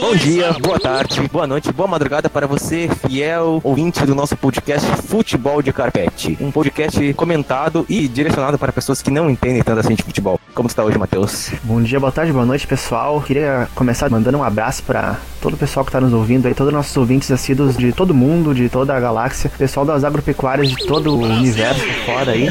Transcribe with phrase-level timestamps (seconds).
[0.00, 4.86] Bom dia, boa tarde, boa noite, boa madrugada para você, fiel ouvinte do nosso podcast
[5.02, 6.38] Futebol de Carpete.
[6.40, 10.40] Um podcast comentado e direcionado para pessoas que não entendem tanto assim de futebol.
[10.54, 11.50] Como está hoje, Matheus?
[11.62, 13.20] Bom dia, boa tarde, boa noite, pessoal.
[13.20, 16.72] Queria começar mandando um abraço para todo o pessoal que está nos ouvindo aí, todos
[16.72, 20.76] os nossos ouvintes assíduos de todo mundo, de toda a galáxia, pessoal das agropecuárias de
[20.86, 22.48] todo o universo fora aí.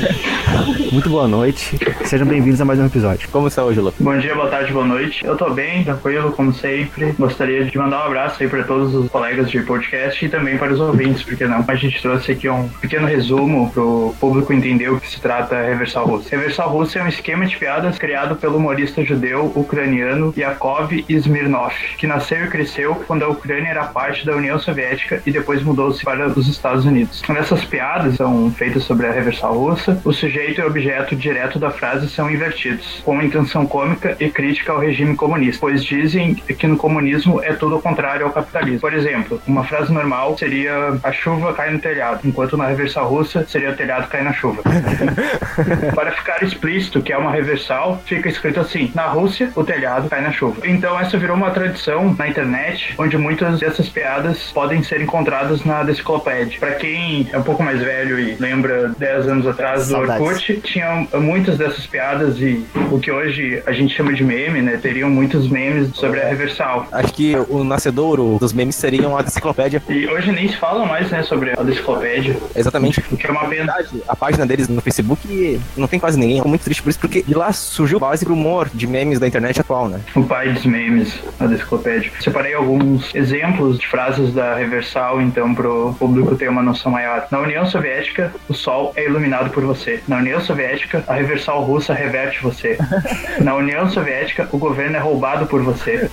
[0.91, 1.79] Muito boa noite.
[2.03, 3.29] Sejam bem-vindos a mais um episódio.
[3.29, 3.93] Como está hoje, Lu?
[3.99, 5.23] Bom dia, boa tarde, boa noite.
[5.23, 7.13] Eu tô bem, tranquilo, como sempre.
[7.13, 10.73] Gostaria de mandar um abraço aí para todos os colegas de podcast e também para
[10.73, 11.63] os ouvintes, porque não?
[11.65, 16.05] A gente trouxe aqui um pequeno resumo pro público entender o que se trata Reversal
[16.05, 16.29] Russo.
[16.29, 22.07] Reversal Russo é um esquema de piadas criado pelo humorista judeu ucraniano Yakov Smirnov, que
[22.07, 26.27] nasceu e cresceu quando a Ucrânia era parte da União Soviética e depois mudou-se para
[26.27, 27.21] os Estados Unidos.
[27.29, 32.09] Nessas piadas são feitas sobre a Reversal Russa, o sujeito e objeto direto da frase
[32.09, 37.41] são invertidos, com intenção cômica e crítica ao regime comunista, pois dizem que no comunismo
[37.43, 38.79] é tudo ao contrário ao capitalismo.
[38.79, 43.45] Por exemplo, uma frase normal seria a chuva cai no telhado, enquanto na reversal russa
[43.47, 44.61] seria o telhado cai na chuva.
[45.93, 50.21] Para ficar explícito que é uma reversal, fica escrito assim: na Rússia, o telhado cai
[50.21, 50.61] na chuva.
[50.65, 55.83] Então essa virou uma tradição na internet, onde muitas dessas piadas podem ser encontradas na
[55.83, 56.59] Deciclopédia.
[56.59, 60.19] Para quem é um pouco mais velho e lembra 10 anos atrás do Saudades.
[60.29, 64.77] Orkut, tinha muitas dessas piadas e o que hoje a gente chama de meme, né?
[64.77, 66.87] Teriam muitos memes sobre a reversal.
[66.91, 69.81] Acho que o nascedouro dos memes seriam a enciclopédia.
[69.89, 73.03] E hoje nem se fala mais, né, sobre a Deciclopédia, Exatamente.
[73.11, 73.73] o que é uma pena.
[74.07, 76.37] A página deles no Facebook não tem quase ninguém.
[76.37, 79.27] Fico muito triste por isso, porque de lá surgiu base pro humor de memes da
[79.27, 79.99] internet atual, né?
[80.15, 82.11] O pai dos memes, a Deciclopédia.
[82.19, 87.27] Separei alguns exemplos de frases da reversal, então, pro público ter uma noção maior.
[87.31, 90.01] Na União Soviética, o sol é iluminado por você.
[90.07, 92.77] Na União Soviética, a reversal russa reverte você.
[93.41, 96.09] Na União Soviética, o governo é roubado por você.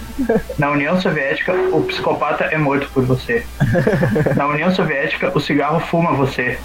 [0.58, 3.44] Na União Soviética, o psicopata é morto por você.
[4.36, 6.58] Na União Soviética, o cigarro fuma você.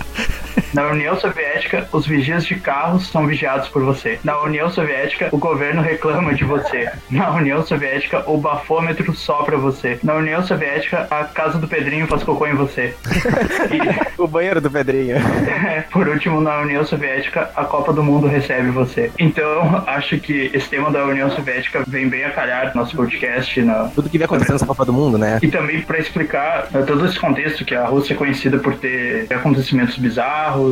[0.73, 4.19] Na União Soviética, os vigias de carros são vigiados por você.
[4.23, 6.89] Na União Soviética, o governo reclama de você.
[7.09, 9.99] Na União Soviética, o bafômetro sopra você.
[10.03, 12.95] Na União Soviética, a casa do Pedrinho faz cocô em você.
[14.17, 15.17] O banheiro do Pedrinho.
[15.17, 19.11] E, por último, na União Soviética, a Copa do Mundo recebe você.
[19.17, 23.59] Então, acho que esse tema da União Soviética vem bem a calhar no nosso podcast.
[23.63, 23.85] Na...
[23.95, 25.39] Tudo que vem acontecendo nessa Copa do Mundo, né?
[25.41, 29.25] E também para explicar eh, todo esse contexto que a Rússia é conhecida por ter
[29.33, 30.21] acontecimentos bizarros,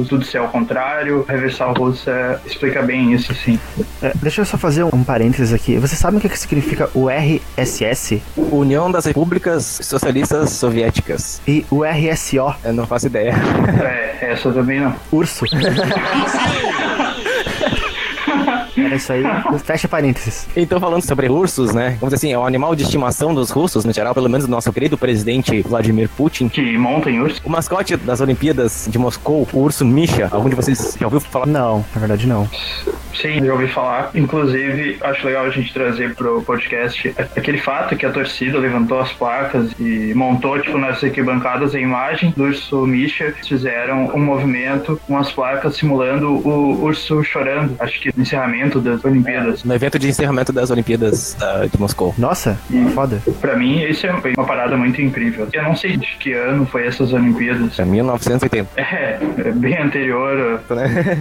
[0.07, 1.25] tudo ser ao contrário.
[1.28, 3.59] Reversal Russa explica bem isso, sim.
[4.02, 5.78] É, deixa eu só fazer um parênteses aqui.
[5.78, 11.41] Vocês sabem o que, que significa o RSS União das Repúblicas Socialistas Soviéticas.
[11.47, 13.34] e o RSO, Eu não faço ideia.
[13.81, 14.96] É, essa também não.
[15.12, 15.46] urso?
[18.85, 19.23] Era isso aí.
[19.63, 20.47] Fecha parênteses.
[20.56, 21.97] Então, falando sobre ursos, né?
[22.00, 24.51] Vamos dizer assim, é um animal de estimação dos russos, no geral, pelo menos do
[24.51, 26.50] nosso querido presidente Vladimir Putin.
[26.50, 27.41] Que monta em urso.
[27.44, 31.45] O mascote das Olimpíadas de Moscou, o urso Misha, algum de vocês já ouviu falar?
[31.45, 32.47] Não, na verdade não.
[33.22, 34.12] Sim, já ouvi falar.
[34.16, 39.12] Inclusive, acho legal a gente trazer pro podcast aquele fato que a torcida levantou as
[39.12, 43.34] placas e montou, tipo, nas arquibancadas a imagem do urso Misha.
[43.47, 47.75] Fizeram um movimento, umas placas simulando o urso chorando.
[47.79, 49.63] Acho que no encerramento das Olimpíadas.
[49.63, 52.13] No evento de encerramento das Olimpíadas da- de Moscou.
[52.18, 52.59] Nossa,
[52.94, 53.22] foda.
[53.41, 55.47] Pra mim, isso é uma parada muito incrível.
[55.52, 57.78] Eu não sei de que ano foi essas Olimpíadas.
[57.79, 60.62] É 1980, É, é bem anterior.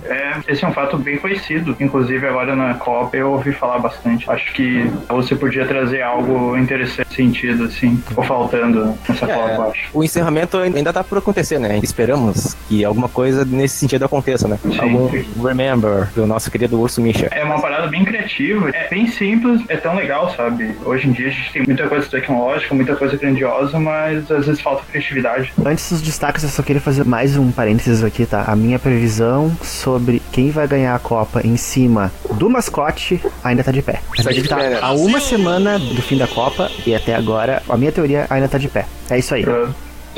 [0.08, 1.74] É, esse é um fato bem conhecido.
[1.88, 4.30] Inclusive, agora na Copa eu ouvi falar bastante.
[4.30, 7.96] Acho que você podia trazer algo interessante sentido, assim.
[8.06, 9.90] Ficou faltando nessa Copa, eu acho.
[9.92, 11.80] O encerramento ainda tá por acontecer, né?
[11.82, 14.58] Esperamos que alguma coisa nesse sentido aconteça, né?
[14.62, 14.78] Sim.
[14.78, 15.08] Algum
[15.42, 17.28] remember do nosso querido urso Misha.
[17.32, 20.76] É uma parada bem criativa, é bem simples, é tão legal, sabe?
[20.84, 24.60] Hoje em dia a gente tem muita coisa tecnológica, muita coisa grandiosa, mas às vezes
[24.60, 25.52] falta criatividade.
[25.64, 28.44] Antes dos destaques, eu só queria fazer mais um parênteses aqui, tá?
[28.46, 33.70] A minha previsão sobre quem vai ganhar a Copa em cima do mascote ainda tá
[33.70, 34.00] de pé.
[34.18, 34.78] A gente de tá pé, né?
[34.82, 38.58] há uma semana do fim da Copa e até agora a minha teoria ainda tá
[38.58, 38.84] de pé.
[39.08, 39.44] É isso aí.
[39.44, 39.68] Pra-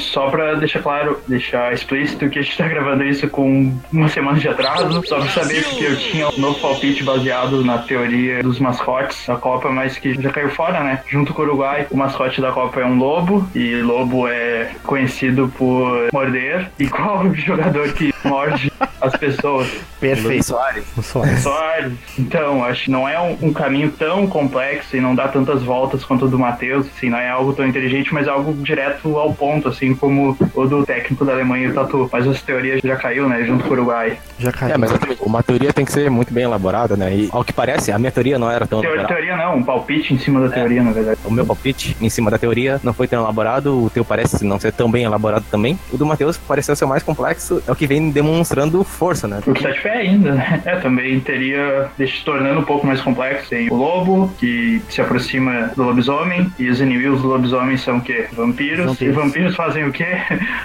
[0.01, 4.39] Só pra deixar claro, deixar explícito que a gente tá gravando isso com uma semana
[4.39, 8.59] de atraso, só pra saber porque eu tinha um novo palpite baseado na teoria dos
[8.59, 11.03] mascotes da Copa, mas que já caiu fora, né?
[11.09, 15.53] Junto com o Uruguai, o mascote da Copa é um lobo, e lobo é conhecido
[15.57, 16.71] por morder.
[16.79, 19.69] E qual o jogador que morde as pessoas?
[20.01, 20.45] Perfeito.
[20.45, 20.85] Soares.
[20.97, 21.41] O Soares.
[21.41, 21.93] Soares.
[22.19, 26.05] Então, acho que não é um, um caminho tão complexo e não dá tantas voltas
[26.05, 29.33] quanto o do Matheus, assim, não é algo tão inteligente, mas é algo direto ao
[29.35, 32.09] ponto, assim, assim como o do técnico da Alemanha, o Tatu.
[32.13, 34.19] Mas essa teoria já caiu, né, junto com o Uruguai.
[34.39, 34.75] Já caiu.
[34.75, 37.15] É, mas exatamente, uma teoria tem que ser muito bem elaborada, né?
[37.15, 39.23] E ao que parece, a minha teoria não era tão Teoria, elaborada.
[39.23, 41.19] teoria não, um palpite em cima da teoria, na verdade.
[41.25, 44.59] O meu palpite em cima da teoria não foi tão elaborado, o teu parece não
[44.59, 45.79] ser tão bem elaborado também.
[45.93, 49.41] O do Matheus pareceu ser mais complexo, é o que vem demonstrando força, né?
[49.47, 50.63] O que tá de pé ainda, né?
[50.65, 53.51] É, também teria, deixa tornando um pouco mais complexo.
[53.51, 58.01] Tem o lobo, que se aproxima do lobisomem, e os inimigos do lobisomem são o
[58.01, 58.27] quê?
[58.33, 58.87] Vampiros.
[58.87, 59.01] Vampiros.
[59.01, 60.07] E vampiros fazem o quê?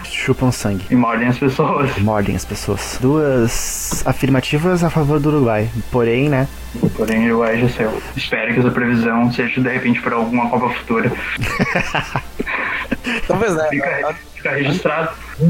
[0.04, 0.86] Chupam sangue.
[0.90, 1.96] e mordem as pessoas.
[1.98, 2.98] Mordem as pessoas.
[3.02, 5.70] Duas afirmativas a favor do Uruguai.
[5.92, 6.48] Porém, né?
[6.96, 8.02] Porém, o Uruguai já saiu.
[8.16, 11.12] Espero que essa previsão seja de repente para alguma Copa futura.
[13.28, 13.68] Talvez, né?
[13.70, 15.10] Fica, fica registrado.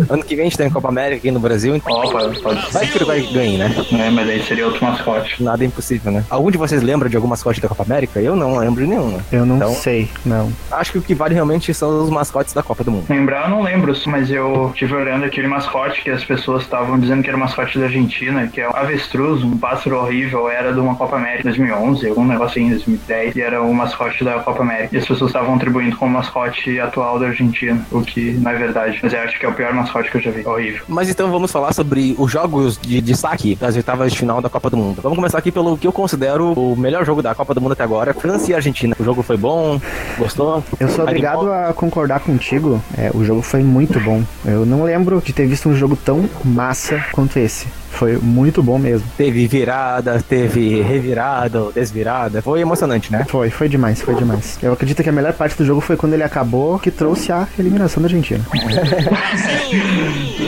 [0.09, 2.39] Ano que vem a gente tem a Copa América aqui no Brasil, então Ó, pode,
[2.71, 3.73] vai que o Uruguai ganhe, né?
[3.93, 5.41] É, mas aí seria outro mascote.
[5.43, 6.23] Nada é impossível, né?
[6.29, 8.19] Algum de vocês lembra de algum mascote da Copa América?
[8.19, 9.23] Eu não lembro de nenhum, né?
[9.31, 10.51] Eu não Então- sei, não.
[10.71, 13.05] Acho que o que vale realmente são os mascotes da Copa do Mundo.
[13.09, 17.21] Lembrar, eu não lembro, mas eu tive olhando aquele mascote que as pessoas estavam dizendo
[17.21, 20.79] que era o mascote da Argentina, que é o avestruz, um pássaro horrível, era de
[20.79, 24.89] uma Copa América 2011, algum negócio em 2010, e era o mascote da Copa América.
[24.95, 28.99] E as pessoas estavam atribuindo como mascote atual da Argentina, o que não é verdade.
[29.03, 30.45] Mas eu acho que é o pior mascote que eu já vi.
[30.45, 30.83] Horrível.
[30.87, 34.69] Mas então vamos falar sobre os jogos de destaque das oitavas de final da Copa
[34.69, 35.01] do Mundo.
[35.01, 37.83] Vamos começar aqui pelo que eu considero o melhor jogo da Copa do Mundo até
[37.83, 38.95] agora, França e Argentina.
[38.99, 39.79] O jogo foi bom,
[40.17, 40.63] gostou?
[40.79, 42.81] Eu sou obrigado a concordar contigo.
[42.97, 44.23] É, o jogo foi muito bom.
[44.45, 47.67] Eu não lembro de ter visto um jogo tão massa quanto esse.
[47.95, 49.07] Foi muito bom mesmo.
[49.17, 52.41] Teve virada, teve revirada, desvirada.
[52.41, 53.25] Foi emocionante, né?
[53.27, 54.59] Foi, foi demais, foi demais.
[54.61, 57.47] Eu acredito que a melhor parte do jogo foi quando ele acabou, que trouxe a
[57.57, 58.43] eliminação da Argentina.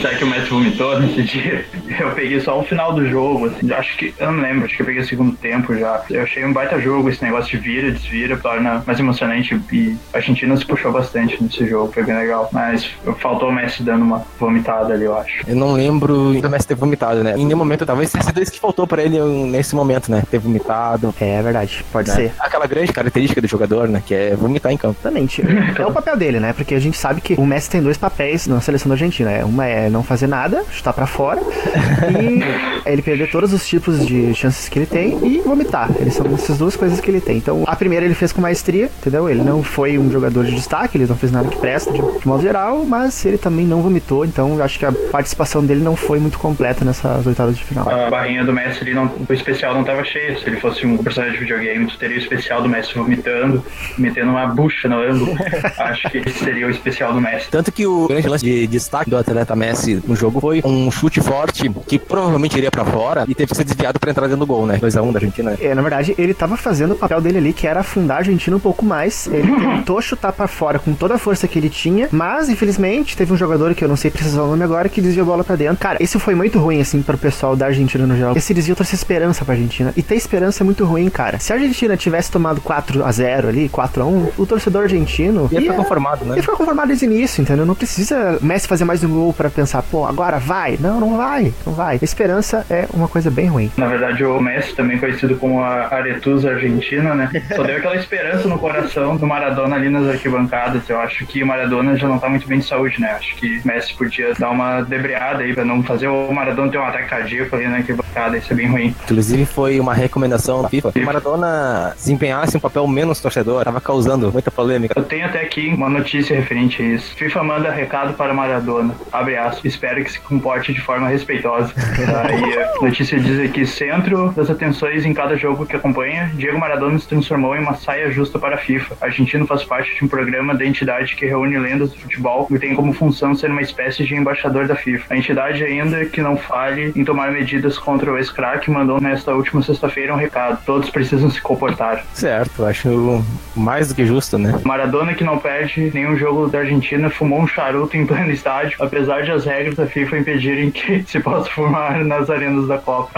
[0.00, 1.64] Será que o Messi vomitou nesse dia?
[1.98, 3.72] Eu peguei só o final do jogo, assim.
[3.72, 4.14] Acho que.
[4.18, 6.02] Eu não lembro, acho que eu peguei o segundo tempo já.
[6.08, 9.60] Eu achei um baita jogo, esse negócio de vira, desvira, torna mais emocionante.
[9.72, 12.48] E a Argentina se puxou bastante nesse jogo, foi bem legal.
[12.52, 15.42] Mas faltou o Messi dando uma vomitada ali, eu acho.
[15.48, 17.34] Eu não lembro do Messi ter vomitado, né?
[17.38, 20.22] Em nenhum momento, talvez tenha sido isso que faltou pra ele nesse momento, né?
[20.30, 21.14] Ter vomitado.
[21.20, 22.14] É, é verdade, pode né?
[22.14, 22.32] ser.
[22.38, 24.02] Aquela grande característica do jogador, né?
[24.04, 24.96] Que é vomitar em campo.
[25.00, 25.42] Exatamente.
[25.78, 26.52] É o papel dele, né?
[26.52, 29.30] Porque a gente sabe que o Messi tem dois papéis na seleção da Argentina.
[29.30, 29.44] né?
[29.44, 32.42] Uma é não fazer nada, chutar pra fora, e
[32.84, 35.90] é ele perder todos os tipos de chances que ele tem e vomitar.
[35.98, 37.36] Eles são essas duas coisas que ele tem.
[37.36, 39.28] Então, a primeira ele fez com maestria, entendeu?
[39.28, 42.26] Ele não foi um jogador de destaque, ele não fez nada que presta de, de
[42.26, 45.96] modo geral, mas ele também não vomitou, então eu acho que a participação dele não
[45.96, 47.88] foi muito completa nessas oitavas de final.
[47.88, 50.38] A barrinha do Messi ali, não, o especial não tava cheio.
[50.38, 53.64] Se ele fosse um personagem de videogame, tu teria o especial do Messi vomitando,
[53.96, 55.36] metendo uma bucha no ângulo.
[55.78, 57.50] Acho que esse seria o especial do Messi.
[57.50, 61.20] Tanto que o grande lance de destaque do atleta Messi no jogo foi um chute
[61.20, 64.46] forte que provavelmente iria pra fora e teve que ser desviado pra entrar dentro do
[64.46, 64.78] gol, né?
[64.78, 65.56] 2x1 da Argentina.
[65.60, 68.56] É, na verdade, ele tava fazendo o papel dele ali, que era afundar a Argentina
[68.56, 69.26] um pouco mais.
[69.26, 73.32] Ele tentou chutar pra fora com toda a força que ele tinha, mas infelizmente teve
[73.32, 75.56] um jogador que eu não sei precisar o nome agora que desviou a bola pra
[75.56, 75.76] dentro.
[75.76, 78.36] Cara, isso foi muito ruim, assim, pro pessoal da Argentina no geral.
[78.36, 79.92] Esse desvio trouxe esperança pra Argentina.
[79.96, 81.38] E ter esperança é muito ruim, cara.
[81.38, 85.48] Se a Argentina tivesse tomado 4 a 0 ali, 4 a 1 o torcedor argentino
[85.50, 86.36] Ia ficar conformado, né?
[86.36, 87.66] Ia ficar conformado desde o início, entendeu?
[87.66, 90.78] Não precisa o Messi fazer mais um gol pra pensar, pô, agora vai.
[90.80, 91.98] Não, não vai, não vai.
[92.00, 93.70] Esperança é uma coisa bem ruim.
[93.76, 97.30] Na verdade, o Messi, também conhecido como a Aretusa Argentina, né?
[97.54, 100.88] Só deu aquela esperança no coração do Maradona ali nas arquibancadas.
[100.88, 103.12] Eu acho que o Maradona já não tá muito bem de saúde, né?
[103.12, 106.78] Acho que o Messi podia dar uma debreada aí pra não fazer o Maradona ter
[106.78, 108.36] um ataque cardíaco ali na arquibancada.
[108.36, 108.94] Isso é bem ruim.
[109.04, 113.64] Inclusive foi uma recomendação da FIFA que o Maradona desempenhasse um papel menos torcedor.
[113.64, 114.98] Tava causando muita polêmica.
[114.98, 117.14] Eu tenho até aqui uma notícia referente a isso.
[117.14, 118.94] FIFA manda recado para Maradona.
[119.12, 119.64] Abre aspas.
[119.64, 121.72] Espero que se comporte de forma respeitosa.
[122.28, 126.98] Aí a notícia diz aqui: centro das atenções em cada jogo que acompanha, Diego Maradona
[126.98, 128.96] se transformou em uma saia justa para a FIFA.
[129.00, 132.74] Argentino faz parte de um programa da entidade que reúne lendas do futebol e tem
[132.74, 135.14] como função ser uma espécie de embaixador da FIFA.
[135.14, 139.62] A entidade ainda que não fale em tomar medidas contra o ex-craque mandou nesta última
[139.62, 140.58] sexta-feira um recado.
[140.64, 142.04] Todos precisam se comportar.
[142.12, 144.58] Certo, acho mais do que justo, né?
[144.64, 149.22] Maradona, que não perde nenhum jogo da Argentina, fumou um charuto em pleno estádio, apesar
[149.22, 153.10] de as regras da FIFA impedirem que se possa fumar nas arenas da Copa.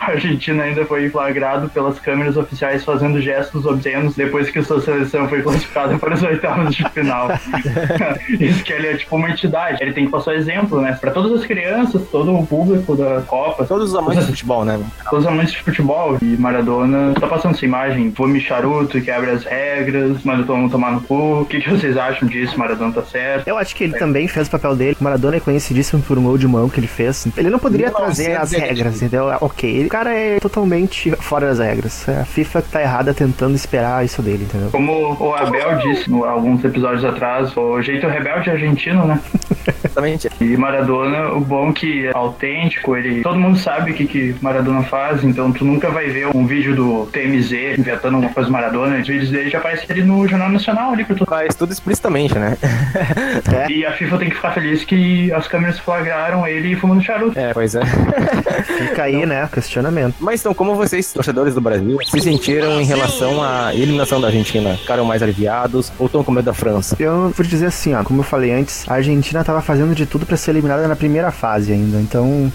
[0.00, 5.28] A Argentina ainda foi flagrado pelas câmeras oficiais fazendo gestos obscenos depois que sua seleção
[5.28, 7.28] foi classificada para os oitavos de final.
[8.28, 9.82] Isso que ele é tipo uma entidade.
[9.82, 10.96] Ele tem que passar exemplo, né?
[11.00, 13.64] Para todas as crianças, todo o público da da Copa.
[13.64, 14.80] Todos os amantes de futebol, né?
[15.08, 16.18] Todos os amantes de futebol.
[16.20, 18.10] E Maradona tá passando essa imagem.
[18.10, 21.40] Vou charuto, quebra as regras, manda todo mundo tomar no cu.
[21.40, 22.58] O que, que vocês acham disso?
[22.58, 23.46] Maradona tá certo?
[23.46, 23.98] Eu acho que ele é.
[23.98, 24.96] também fez o papel dele.
[25.00, 27.26] Maradona é conhecidíssimo por um gol de mão que ele fez.
[27.36, 29.26] Ele não poderia não, trazer as regras, entendeu?
[29.40, 32.08] Ok, o cara é totalmente fora das regras.
[32.08, 34.70] A FIFA tá errada tentando esperar isso dele, entendeu?
[34.70, 39.20] Como o Abel disse alguns episódios atrás, o jeito rebelde argentino, né?
[39.84, 40.28] Exatamente.
[40.40, 43.22] E Maradona, o bom que é autêntico, ele.
[43.22, 46.74] Todo mundo sabe o que, que Maradona faz, então tu nunca vai ver um vídeo
[46.74, 48.98] do TMZ inventando uma coisa Maradona.
[48.98, 51.24] Os vídeos dele já aparecem ali no Jornal Nacional ali pra tu.
[51.24, 52.56] Faz tudo explicitamente, né?
[53.52, 53.64] é.
[53.74, 57.38] E a FIFA tem que ficar feliz que as câmeras flagraram ele fumando charuto.
[57.38, 57.80] É, pois é.
[58.78, 59.48] Fica aí, né?
[59.52, 60.16] Questionamento.
[60.20, 64.76] Mas então, como vocês, torcedores do Brasil, se sentiram em relação à eliminação da Argentina?
[64.76, 66.96] Ficaram mais aliviados ou estão com medo da França?
[66.98, 70.26] Eu vou dizer assim, ó, como eu falei antes, a Argentina tava fazendo de tudo
[70.26, 72.52] para ser eliminada na primeira fase ainda, então.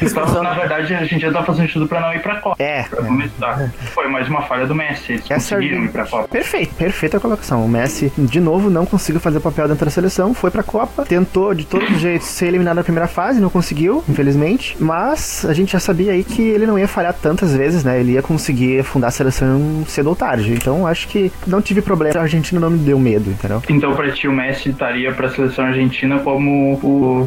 [0.00, 2.62] Então, na verdade, a gente já tá fazendo tudo pra não ir pra Copa.
[2.62, 2.84] É.
[2.84, 3.68] Pra é.
[3.92, 5.12] Foi mais uma falha do Messi.
[5.12, 6.28] Eles Essa conseguiram ir pra Copa.
[6.28, 7.64] Perfeito, perfeita colocação.
[7.64, 11.04] O Messi, de novo, não conseguiu fazer o papel dentro da seleção, foi pra Copa,
[11.04, 14.76] tentou de todos os jeitos ser eliminado na primeira fase, não conseguiu, infelizmente.
[14.78, 18.00] Mas a gente já sabia aí que ele não ia falhar tantas vezes, né?
[18.00, 20.52] Ele ia conseguir fundar a seleção cedo ou tarde.
[20.52, 22.18] Então acho que não tive problema.
[22.18, 23.62] A Argentina não me deu medo, entendeu?
[23.68, 26.78] Então, pra ti, o Messi estaria pra seleção argentina como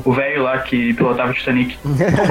[0.05, 1.77] o velho lá que pilotava o Titanic.
[1.83, 2.21] ハハ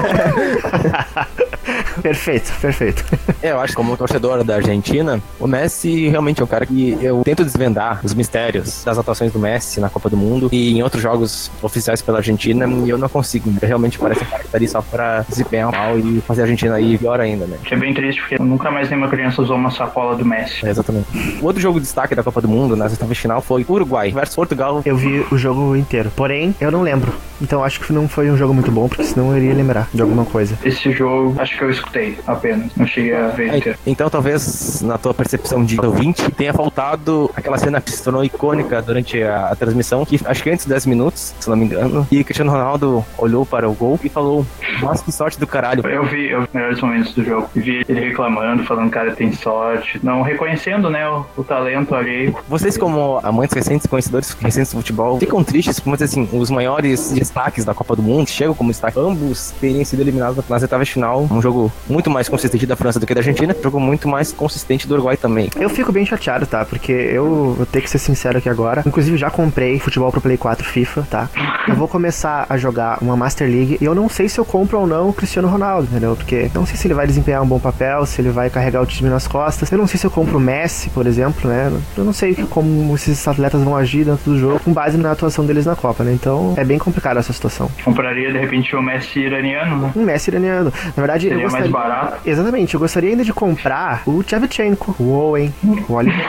[0.70, 1.69] ハハ。
[2.02, 3.04] perfeito, perfeito.
[3.42, 6.98] É, eu acho que como torcedor da Argentina, o Messi realmente é um cara que
[7.00, 10.82] eu tento desvendar os mistérios das atuações do Messi na Copa do Mundo e em
[10.82, 13.50] outros jogos oficiais pela Argentina e eu não consigo.
[13.62, 16.74] Realmente parece um cara que tá ali só pra desempenhar mal e fazer a Argentina
[16.74, 17.56] aí pior ainda, né?
[17.64, 20.66] Que é bem triste porque nunca mais nenhuma criança usou uma sacola do Messi.
[20.66, 21.08] É, exatamente.
[21.40, 24.36] O outro jogo de destaque da Copa do Mundo oitavas de final foi Uruguai versus
[24.36, 24.82] Portugal.
[24.84, 27.12] Eu vi o jogo inteiro, porém eu não lembro.
[27.40, 30.02] Então acho que não foi um jogo muito bom, porque senão eu iria lembrar de
[30.02, 30.58] alguma coisa.
[30.64, 32.74] Esse jogo, acho que eu escutei apenas.
[32.76, 33.78] Não cheguei a ver inteiro.
[33.86, 38.80] Então talvez, na tua percepção de ouvinte, tenha faltado aquela cena que se tornou icônica
[38.82, 42.06] durante a, a transmissão, que acho que antes de 10 minutos, se não me engano,
[42.10, 44.46] e Cristiano Ronaldo olhou para o gol e falou:
[44.80, 45.86] Nossa, que sorte do caralho.
[45.86, 47.50] Eu vi, eu vi os melhores momentos do jogo.
[47.54, 50.00] Vi ele reclamando, falando, cara, tem sorte.
[50.02, 52.34] Não reconhecendo, né, o, o talento ali.
[52.48, 57.64] Vocês, como amantes recentes, conhecedores recentes do futebol, ficam tristes, como assim, os maiores destaques
[57.64, 61.26] da Copa do Mundo chegam como destaque, ambos terem sido eliminados nas etapas de final.
[61.30, 64.86] Um jogo muito mais consistente da França do que da Argentina, jogo muito mais consistente
[64.86, 65.50] do Uruguai também.
[65.56, 66.64] Eu fico bem chateado, tá?
[66.64, 68.82] Porque eu vou ter que ser sincero aqui agora.
[68.86, 71.28] Inclusive, já comprei futebol pro Play 4 FIFA, tá?
[71.68, 74.78] Eu vou começar a jogar uma Master League e eu não sei se eu compro
[74.78, 76.16] ou não o Cristiano Ronaldo, entendeu?
[76.16, 78.86] Porque não sei se ele vai desempenhar um bom papel, se ele vai carregar o
[78.86, 79.70] time nas costas.
[79.70, 81.72] Eu não sei se eu compro o Messi, por exemplo, né?
[81.96, 85.44] Eu não sei como esses atletas vão agir dentro do jogo com base na atuação
[85.44, 86.12] deles na Copa, né?
[86.12, 87.70] Então é bem complicado essa situação.
[87.84, 89.92] Compraria de repente o Messi iraniano, né?
[89.94, 90.72] Um Messi iraniano.
[90.96, 91.59] Na verdade, Seria eu gostaria...
[91.60, 92.28] mais barato.
[92.28, 95.52] Exatamente, eu gostaria ainda de comprar o Tchevchenko, o Owen,
[95.88, 96.28] o Oliver.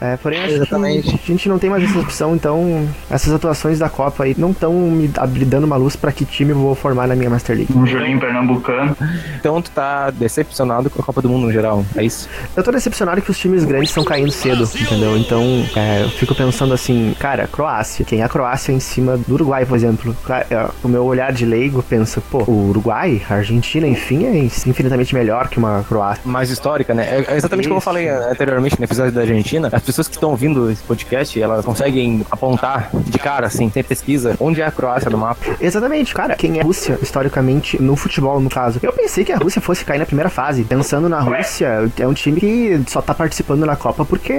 [0.00, 1.08] é, porém, acho Exatamente.
[1.08, 4.72] a gente não tem mais essa opção, então essas atuações da Copa aí não estão
[4.72, 5.08] me
[5.44, 7.72] dando uma luz para que time eu vou formar na minha Master League.
[7.76, 8.96] Um Julinho Pernambucano.
[9.38, 12.28] Então tu tá decepcionado com a Copa do Mundo no geral, é isso?
[12.56, 15.16] Eu tô decepcionado que os times grandes estão caindo cedo, entendeu?
[15.16, 15.42] Então,
[15.76, 18.04] é, eu fico pensando assim, cara, Croácia.
[18.04, 20.16] Quem é a Croácia em cima do Uruguai, por exemplo?
[20.50, 25.14] É, o meu olhar de leigo pensa, pô, o Uruguai, a Argentina, enfim, é infinitamente
[25.14, 26.22] melhor que uma Croácia.
[26.24, 27.24] Mais histórica, né?
[27.28, 27.68] É exatamente Isso.
[27.68, 29.68] como eu falei anteriormente no episódio da Argentina.
[29.72, 34.36] As pessoas que estão ouvindo esse podcast, elas conseguem apontar de cara, assim, sem pesquisa,
[34.40, 35.40] onde é a Croácia no mapa.
[35.60, 36.36] Exatamente, cara.
[36.36, 38.78] Quem é a Rússia, historicamente, no futebol, no caso.
[38.82, 40.64] Eu pensei que a Rússia fosse cair na primeira fase.
[40.64, 44.32] Pensando na Rússia, é um time que só tá participando na Copa porque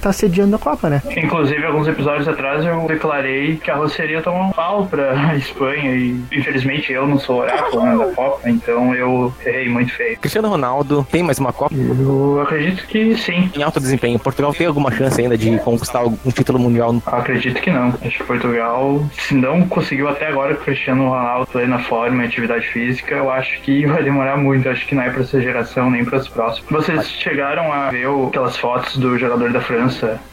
[0.00, 1.02] tá sediando a Copa, né?
[1.16, 5.94] Inclusive, alguns episódios atrás eu declarei que a Rússia iria tomar um pau pra Espanha
[5.94, 10.18] e, infelizmente, eu não sou oráculo né, da Copa, então eu errei muito feio.
[10.18, 11.74] Cristiano Ronaldo tem mais uma Copa?
[11.74, 13.50] Eu acredito que sim.
[13.54, 16.94] Em alto desempenho, Portugal tem alguma chance ainda de conquistar um título mundial?
[17.06, 17.94] Acredito que não.
[18.04, 22.66] Acho que Portugal, se não conseguiu até agora o Cristiano Ronaldo plena forma e atividade
[22.68, 24.68] física, eu acho que vai demorar muito.
[24.68, 26.70] Acho que não é pra essa geração nem para as próximas.
[26.70, 29.75] Vocês chegaram a ver aquelas fotos do jogador da França,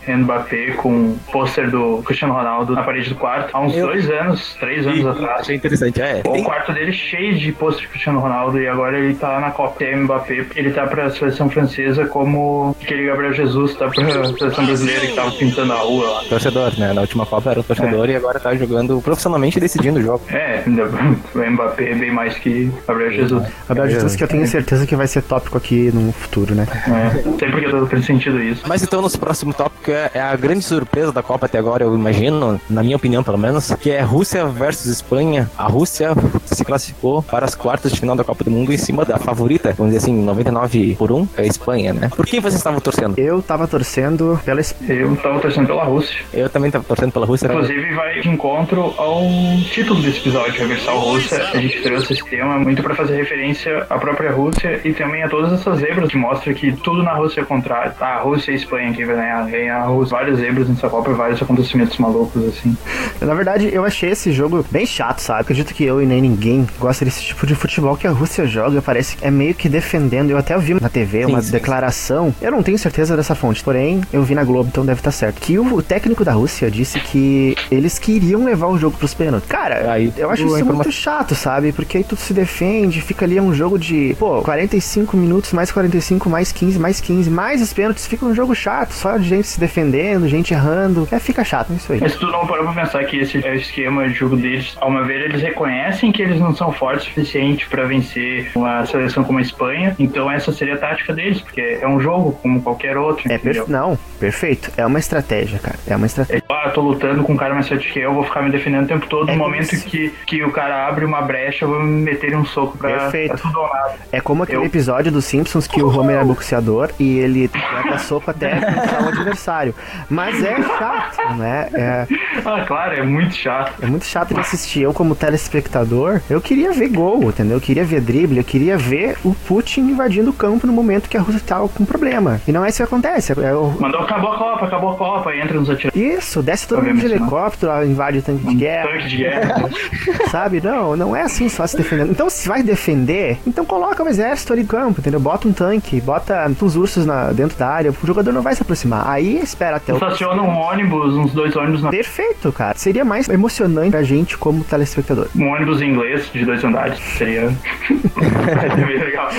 [0.07, 3.88] Mbappé, com pôster do Cristiano Ronaldo na parede do quarto há uns eu...
[3.88, 5.41] dois anos, três anos e, atrás.
[5.41, 6.21] Achei interessante, é.
[6.25, 9.83] O quarto dele cheio de pôster de Cristiano Ronaldo e agora ele tá na Copa
[9.83, 15.07] é Mbappé, ele tá pra seleção francesa como aquele Gabriel Jesus tá pra seleção brasileira
[15.07, 16.23] que tava pintando a rua lá.
[16.29, 16.93] Torcedor, né?
[16.93, 20.21] Na última Copa era o torcedor e agora tá jogando profissionalmente e decidindo o jogo.
[20.29, 23.47] É, o Mbappé é bem mais que Gabriel Jesus.
[23.67, 26.67] Gabriel Jesus, que eu tenho certeza que vai ser tópico aqui no futuro, né?
[26.88, 28.63] É, sempre que eu tô pressentindo isso.
[28.67, 31.96] Mas então, nosso próximo tópico é, é a grande surpresa da Copa até agora, eu
[31.96, 35.50] imagino, na minha opinião pelo menos, que é Rússia versus Espanha.
[35.58, 36.12] A Rússia
[36.46, 39.74] se classificou para as quartas de final da Copa do Mundo em cima da favorita,
[39.75, 42.12] vamos dizer assim, 99 por 1, é a Espanha, né?
[42.16, 43.18] Por quem vocês estavam torcendo?
[43.18, 44.94] Eu tava torcendo pela Espanha.
[44.94, 46.24] Eu tava torcendo pela Rússia.
[46.32, 47.48] Eu também tava torcendo pela Rússia.
[47.48, 49.24] Inclusive vai de encontro ao
[49.72, 51.50] título desse episódio, Reversal Rússia.
[51.52, 55.30] A gente trouxe esse tema muito para fazer referência à própria Rússia e também a
[55.30, 57.94] todas essas zebras que mostra que tudo na Rússia é contrário.
[57.98, 60.18] Tá, a Rússia e a Espanha que vai ganhar, ganhar Rússia.
[60.18, 62.75] Várias zebras nessa Copa e vários acontecimentos malucos assim.
[63.22, 65.42] Na verdade, eu achei esse jogo bem chato, sabe?
[65.42, 68.82] Acredito que eu e nem ninguém gosta desse tipo de futebol que a Rússia joga.
[68.82, 70.30] Parece que é meio que defendendo.
[70.30, 71.51] Eu até vi na TV uma sim, sim.
[71.53, 72.34] declaração.
[72.42, 75.39] Eu não tenho certeza dessa fonte, porém, eu vi na Globo, então deve estar certo.
[75.39, 79.50] Que o, técnico da Rússia disse que eles queriam levar o jogo pros pênaltis.
[79.50, 81.72] Cara, Aí, eu acho isso informa- muito chato, sabe?
[81.72, 86.30] Porque aí tu se defende, fica ali um jogo de, pô, 45 minutos, mais 45,
[86.30, 88.08] mais 15, mais 15, mais os pênaltis.
[88.08, 91.08] Fica um jogo chato, só de gente se defendendo, gente errando.
[91.12, 92.00] É, fica chato, é isso aí.
[92.01, 94.75] Mas tu não parou pra pensar que esse é o esquema de jogo deles.
[94.79, 98.86] Ao meu ver, eles reconhecem que eles não são fortes o suficiente pra vencer uma
[98.86, 99.96] seleção como a Espanha.
[100.00, 103.32] Então essa seria a tática deles, porque é um jogo como qualquer outro.
[103.32, 103.70] É perfe...
[103.72, 104.72] Não, perfeito.
[104.77, 105.77] É uma estratégia, cara.
[105.88, 106.43] É uma estratégia.
[106.50, 108.51] É, ah, eu tô lutando com um cara mais forte que eu, vou ficar me
[108.51, 109.29] defendendo o tempo todo.
[109.29, 109.86] É no momento isso.
[109.86, 113.29] que, que o cara abre uma brecha, eu vou me meter um soco pra, Perfeito.
[113.29, 113.96] pra tudo ou nada.
[114.12, 117.98] É como aquele Eu- episódio dos Simpsons que o Homer é boxeador e ele troca
[118.00, 118.53] soco até
[119.05, 119.74] o adversário.
[120.10, 121.67] Mas é chato, né?
[121.74, 122.07] É,
[122.45, 123.74] Ah, claro, é muito chato.
[123.81, 124.81] é muito chato de assistir.
[124.83, 127.57] Eu, como telespectador, eu queria ver gol, entendeu?
[127.57, 131.17] Eu queria ver drible, eu queria ver o Putin invadindo o campo no momento que
[131.17, 132.41] a Rússia tava com problema.
[132.48, 133.33] E não é isso que acontece.
[133.39, 133.72] É o...
[133.79, 136.17] Mandou, acabou a Copa, acabou a Copa, entra nos atiradores.
[136.17, 137.15] Isso, desce todo mundo de não.
[137.15, 138.88] helicóptero, invade o tanque de guerra.
[138.89, 139.69] Tanque de guerra.
[140.29, 140.62] Sabe?
[140.62, 142.12] Não, não é assim só se defendendo.
[142.12, 145.19] Então, se vai defender, então coloca o exército ali em campo, entendeu?
[145.19, 148.62] Bota um tanque, bota uns ursos na, dentro da área, o jogador não vai se
[148.62, 148.92] aproximar.
[149.05, 149.95] Aí espera até o.
[149.95, 152.77] Estaciona um ônibus, uns dois ônibus na Perfeito, cara.
[152.77, 155.27] Seria mais emocionante pra gente como telespectador.
[155.35, 157.00] um ônibus em inglês de dois andares.
[157.17, 157.50] Seria.
[157.89, 159.29] Seria bem legal.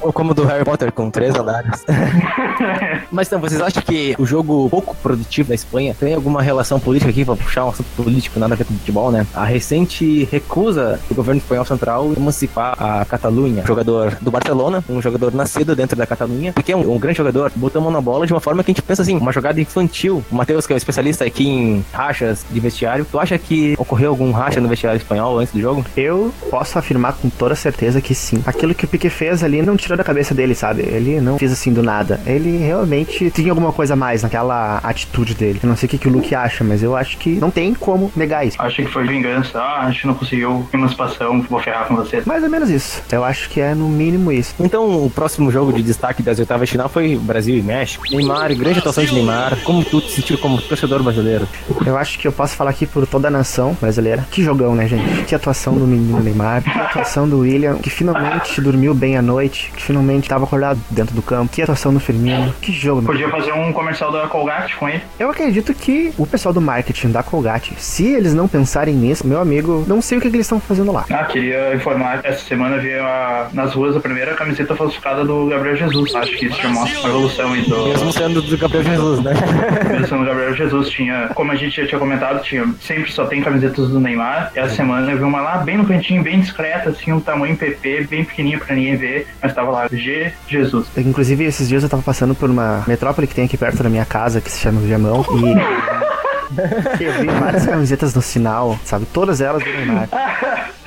[0.00, 1.84] Ou como o do Harry Potter, com três andares.
[3.10, 7.10] Mas então, vocês acham que o jogo pouco produtivo da Espanha tem alguma relação política
[7.10, 9.26] aqui, pra puxar um assunto político, nada a ver com futebol, né?
[9.34, 13.64] A recente recusa do governo espanhol central em emancipar a Catalunha.
[13.64, 17.52] Jogador do Barcelona, um jogador nascido dentro da Catalunha, porque é um, um grande jogador,
[17.54, 19.60] botou a mão na bola de uma forma que a gente pensa assim, uma jogada
[19.60, 20.24] infantil.
[20.30, 24.10] O Matheus, que é o especialista aqui em rachas de vestiário, tu acha que ocorreu
[24.10, 25.84] algum racha no vestiário espanhol antes do jogo?
[25.96, 28.42] Eu posso afirmar com toda certeza que sim.
[28.46, 30.82] Aquilo que o Piquet fez ali não tirou da cabeça dele, sabe?
[30.82, 32.20] Ele não fez assim do nada.
[32.26, 35.60] Ele realmente tinha alguma coisa a mais naquela atitude dele.
[35.62, 37.74] Eu não sei o que, que o Luke acha, mas eu acho que não tem
[37.74, 38.56] como negar isso.
[38.60, 39.58] Acho que foi vingança.
[39.58, 42.22] Ah, a gente não conseguiu emancipação, vou ferrar com você.
[42.26, 43.02] Mais ou menos isso.
[43.10, 44.54] Eu acho que é no mínimo isso.
[44.60, 48.04] Então, o próximo jogo de destaque das oitavas de final foi Brasil e México.
[48.10, 49.56] Neymar, grande atuação de Neymar.
[49.64, 51.48] Como tu te sentiu como torcedor brasileiro?
[51.86, 54.26] Eu acho que eu posso falar aqui por toda a nação brasileira.
[54.30, 55.24] Que jogão, né, gente?
[55.24, 56.62] Que atuação do menino Neymar.
[56.62, 59.72] Que atuação do William, que finalmente dormiu bem à noite.
[59.76, 61.52] Que finalmente estava acordado dentro do campo.
[61.52, 62.52] Que atuação do Firmino.
[62.60, 63.06] Que jogo, né?
[63.06, 65.02] Podia fazer um comercial da Colgate com ele.
[65.18, 69.40] Eu acredito que o pessoal do marketing da Colgate, se eles não pensarem nisso, meu
[69.40, 71.04] amigo, não sei o que, que eles estão fazendo lá.
[71.10, 75.46] Ah, queria informar que essa semana veio a- nas ruas a primeira camiseta falsificada do
[75.46, 76.14] Gabriel Jesus.
[76.14, 77.84] Acho que isso já mostra uma evolução aí do.
[77.86, 79.32] Mesmo sendo do Gabriel Jesus, né?
[80.00, 83.42] Mesmo no Gabriel Jesus tinha, como a gente já tinha comentado, tinha sempre só tem
[83.42, 84.52] camisetas do Neymar.
[84.54, 87.56] E essa semana eu vi uma lá bem no cantinho, bem discreta, assim, um tamanho
[87.56, 90.86] PP, bem pequenininha pra ninguém ver, mas tava lá G Jesus.
[90.96, 94.04] Inclusive, esses dias eu tava passando por uma metrópole que tem aqui perto da minha
[94.04, 99.06] casa, que se chama Viamão, e eu vi várias camisetas no sinal, sabe?
[99.06, 100.08] Todas elas do Neymar.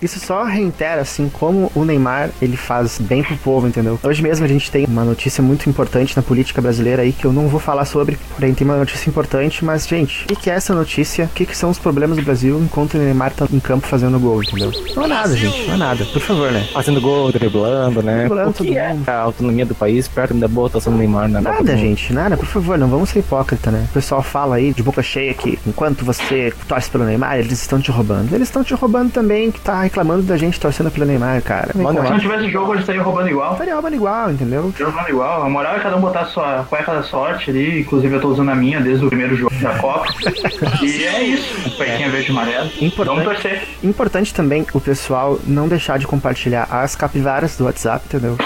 [0.00, 3.98] Isso só reitera, assim, como o Neymar, ele faz bem pro povo, entendeu?
[4.02, 7.32] Hoje mesmo a gente tem uma notícia muito importante na política brasileira aí, que eu
[7.32, 10.54] não vou falar sobre, porém tem uma notícia importante, mas, gente, o que, que é
[10.54, 11.24] essa notícia?
[11.26, 14.18] O que, que são os problemas do Brasil enquanto o Neymar tá em campo fazendo
[14.18, 14.70] gol, entendeu?
[14.94, 16.66] Não é nada, gente, não é nada, por favor, né?
[16.72, 18.20] Fazendo gol, driblando, né?
[18.20, 19.08] Driblando todo é mundo.
[19.08, 21.40] a autonomia do país perto da boa atuação do Neymar, né?
[21.40, 23.86] Nada, gente, nada, por favor, não vamos ser hipócrita, né?
[23.90, 27.80] O pessoal fala aí de boca cheia que enquanto você torce pelo Neymar, eles estão
[27.80, 28.34] te roubando.
[28.34, 29.25] Eles estão te roubando também.
[29.26, 31.72] Também que tá reclamando da gente torcendo pelo Neymar, cara.
[31.72, 33.52] Se não tivesse jogo, eles estariam roubando igual.
[33.52, 34.72] Estaria roubando igual, entendeu?
[34.78, 35.42] Jogando igual.
[35.42, 37.80] A moral é cada um botar a sua cueca da sorte ali.
[37.80, 40.06] Inclusive, eu tô usando a minha desde o primeiro jogo da Copa.
[40.80, 41.76] e é isso.
[41.76, 42.66] Cuequinha verde e amarela.
[42.80, 43.06] Importante.
[43.06, 43.62] Vamos torcer.
[43.82, 48.36] Importante também o pessoal não deixar de compartilhar as capivaras do WhatsApp, entendeu?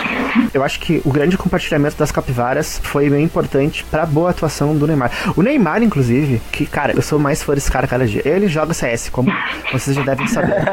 [0.53, 4.87] Eu acho que o grande compartilhamento das capivaras foi bem importante pra boa atuação do
[4.87, 5.11] Neymar.
[5.37, 8.23] O Neymar, inclusive, que, cara, eu sou mais fã desse cara cada dia.
[8.25, 9.33] Ele joga CS, como
[9.73, 10.55] vocês já devem saber.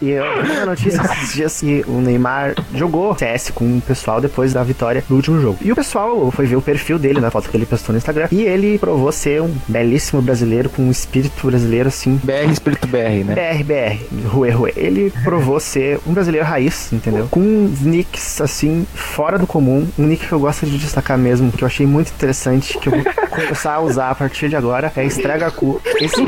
[0.00, 4.20] E eu vi uma notícia esses dias que o Neymar jogou CS com o pessoal
[4.20, 5.58] depois da vitória do último jogo.
[5.62, 8.28] E o pessoal foi ver o perfil dele na foto que ele postou no Instagram.
[8.30, 13.24] E ele provou ser um belíssimo brasileiro com um espírito brasileiro assim BR Espírito BR,
[13.24, 13.34] né?
[13.34, 14.72] BR, BR, Rue, Rue.
[14.76, 17.28] Ele provou ser um brasileiro raiz, entendeu?
[17.30, 17.40] Com
[17.80, 19.86] nicks, assim, fora do comum.
[19.98, 22.92] Um nick que eu gosto de destacar mesmo, que eu achei muito interessante, que eu
[22.92, 23.04] vou
[23.36, 25.80] começar a usar a partir de agora, é Estrega Cu.
[26.00, 26.22] Esse,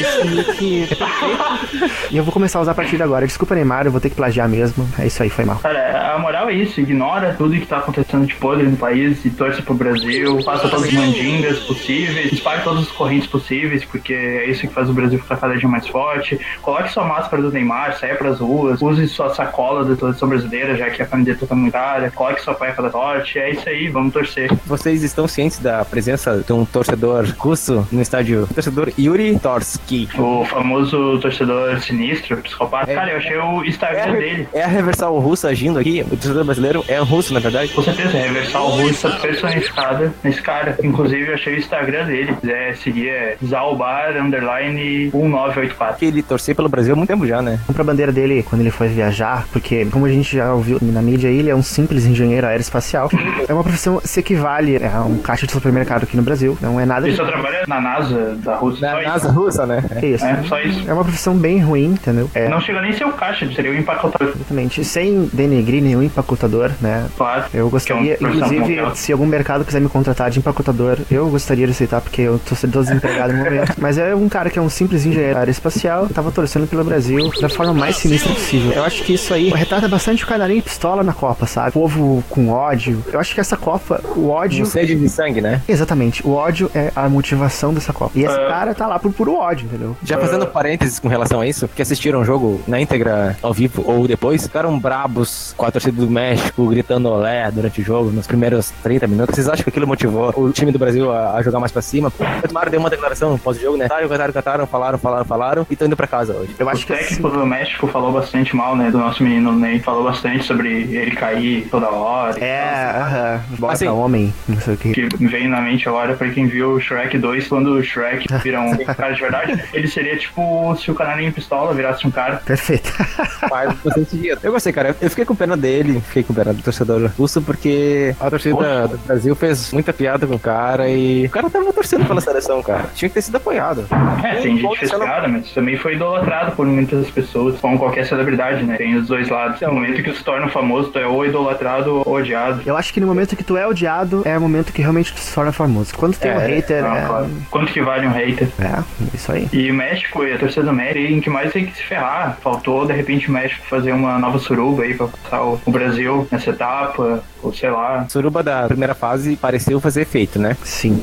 [0.00, 2.10] esse nick é perfeito.
[2.10, 3.26] E eu vou começar a usar a partir de agora.
[3.26, 4.88] Desculpa, Neymar, eu vou ter que plagiar mesmo.
[4.98, 5.58] É isso aí, foi mal.
[5.58, 9.30] Cara, a moral é isso, ignora tudo que tá acontecendo de podre no país e
[9.30, 14.50] torce pro Brasil, faça todas as mandingas possíveis, espalhe todas as correntes possíveis, porque é
[14.50, 16.38] isso que faz o Brasil ficar cada dia mais forte.
[16.62, 20.90] Coloque sua máscara do Neymar, saia pras ruas, use sua sacola da seleção brasileira, já
[20.90, 24.12] que a camiseta tá muito cara, coloque sua cueca da sorte, é isso aí, vamos
[24.12, 24.50] torcer.
[24.66, 28.44] Vocês estão cientes da presença de um torcedor russo no estádio?
[28.44, 30.08] O torcedor Yuri Torsky.
[30.18, 32.90] O famoso torcedor sinistro, psicopata.
[32.90, 32.94] É.
[32.94, 34.48] Cara, eu achei o Instagram dele.
[34.52, 36.02] É a reversal russa agindo aqui.
[36.02, 37.72] O torcedor brasileiro é russo, na verdade.
[37.72, 40.76] Com certeza, é reversal russa personificada nesse cara.
[40.82, 42.34] Inclusive, eu achei o Instagram dele.
[42.34, 45.98] Se quiser seguir, é Zalbar underline 1984.
[45.98, 47.60] Que ele torcer pelo Brasil há muito tempo já, né?
[47.66, 51.02] Compra a bandeira dele quando ele foi viajar, porque, como a gente já ouviu na
[51.02, 53.10] mídia, ele é um simples engenheiro aeroespacial.
[53.48, 56.56] É uma profissão que se equivale a um caixa de supermercado aqui no Brasil.
[56.60, 57.16] Não é nada Ele de.
[57.16, 58.80] só trabalha na NASA da Rússia.
[58.86, 59.08] Na só isso.
[59.10, 59.84] NASA russa, né?
[59.96, 60.24] É isso.
[60.24, 60.84] É, só isso.
[60.88, 62.30] É uma profissão bem ruim, entendeu?
[62.34, 64.34] É, Não chega nem ser o caixa, seria o empacotador.
[64.34, 64.84] exatamente.
[64.84, 67.06] Sem denegrir nenhum empacotador, né?
[67.16, 67.44] Claro.
[67.52, 71.28] Eu gostaria, é um profissional inclusive, se algum mercado quiser me contratar de empacotador, eu
[71.28, 73.74] gostaria de aceitar, porque eu tô sendo desempregado no momento.
[73.78, 77.48] Mas é um cara que é um simples engenheiro aeroespacial, tava torcendo pelo Brasil da
[77.48, 78.72] forma mais sinistra possível.
[78.72, 81.70] Eu acho que isso aí retrata bastante o canarinho pistola na Copa, sabe?
[81.70, 83.02] O povo com ódio.
[83.12, 84.62] Eu acho que essa Copa, o ódio.
[84.62, 85.60] Um sede de sangue, né?
[85.68, 88.12] Exatamente, o ódio é a motivação dessa Copa.
[88.14, 88.48] E esse É.
[88.48, 89.96] cara tá lá por puro ódio, entendeu?
[90.02, 93.82] Já fazendo parênteses com relação a isso, que assistiram o jogo na íntegra ao vivo
[93.86, 98.26] ou depois, ficaram brabos com a torcida do México gritando olé durante o jogo, nos
[98.26, 99.34] primeiros 30 minutos.
[99.34, 102.12] Vocês acham que aquilo motivou o time do Brasil a, a jogar mais pra cima?
[102.18, 103.88] O Neymar deu uma declaração pós-jogo, né?
[103.88, 106.54] Tá, cantaram, cantaram, falaram, falaram, falaram e estão indo pra casa hoje.
[106.58, 109.52] Eu O acho que assim, técnico do México falou bastante mal, né, do nosso menino
[109.52, 109.80] Ney.
[109.80, 112.38] Falou bastante sobre ele cair toda hora.
[112.42, 113.40] É, aham.
[113.58, 114.90] Bota Assim- homem, não sei o que.
[114.90, 118.26] O que vem na mente agora, pra quem viu o Shrek 2, quando o Shrek
[118.42, 122.36] vira um cara de verdade, ele seria tipo se o canarinho pistola virasse um cara.
[122.36, 122.90] Perfeito.
[124.42, 124.96] Eu gostei, cara.
[125.00, 128.88] Eu fiquei com pena dele, fiquei com pena do torcedor russo, porque a torcida Poxa.
[128.88, 132.62] do Brasil fez muita piada com o cara e o cara tava torcendo pela seleção,
[132.62, 132.90] cara.
[132.94, 133.86] Tinha que ter sido apoiado.
[134.24, 138.06] É, tem gente que fez piada, mas também foi idolatrado por muitas pessoas, como qualquer
[138.06, 138.76] celebridade, né?
[138.76, 139.60] Tem os dois lados.
[139.60, 142.62] No momento que tu se torna famoso, tu é ou idolatrado ou odiado.
[142.64, 145.20] Eu acho que no momento que tu é odiado, é o momento que realmente tu
[145.20, 145.79] se torna famoso.
[145.96, 147.06] Quando tem um É, hater, Não, é...
[147.06, 147.30] claro.
[147.50, 148.48] Quanto que vale um hater?
[148.58, 148.82] É,
[149.14, 149.48] isso aí.
[149.52, 152.38] E o México e a torcida do México em que mais tem que se ferrar.
[152.42, 156.26] Faltou, de repente, o México fazer uma nova suruba aí pra passar o, o Brasil
[156.30, 158.06] nessa etapa, ou sei lá.
[158.08, 160.56] Suruba da primeira fase pareceu fazer efeito, né?
[160.62, 161.00] Sim.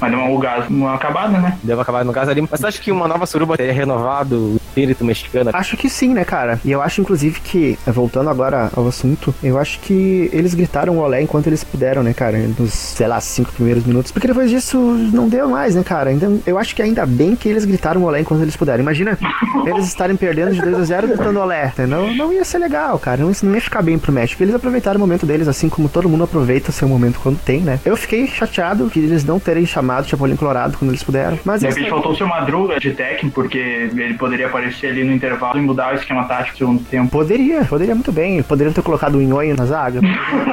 [0.00, 1.56] Mas deu uma, gás- uma acabada, né?
[1.62, 2.40] Deu acabar no caso ali.
[2.42, 5.50] Mas você acha que uma nova suruba teria renovado o espírito mexicano?
[5.52, 6.60] Acho que sim, né, cara?
[6.64, 11.22] E eu acho, inclusive, que, voltando agora ao assunto, eu acho que eles gritaram olé
[11.22, 12.36] enquanto eles puderam, né, cara?
[12.58, 14.10] Nos, sei lá, cinco primeiros minutos.
[14.14, 16.12] Porque depois disso não deu mais, né, cara?
[16.12, 18.80] Então, eu acho que ainda bem que eles gritaram olé enquanto eles puderam.
[18.80, 19.18] Imagina
[19.66, 22.14] eles estarem perdendo de 2 a 0 gritando olé, entendeu?
[22.14, 23.22] Não ia ser legal, cara.
[23.22, 24.42] Não, não ia ficar bem pro México.
[24.42, 27.80] Eles aproveitaram o momento deles, assim como todo mundo aproveita seu momento quando tem, né?
[27.84, 31.38] Eu fiquei chateado que eles não terem chamado Chapolin Colorado quando eles puderam.
[31.44, 35.02] Mas De eles repente faltou o seu Madruga de técnico, porque ele poderia aparecer ali
[35.02, 37.10] no intervalo e mudar o esquema tático do segundo tempo.
[37.10, 38.42] Poderia, poderia muito bem.
[38.44, 40.00] Poderiam ter colocado o Nhonho na zaga.